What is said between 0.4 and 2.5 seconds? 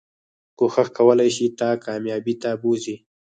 کوښښ کولی شي تا کاميابی ته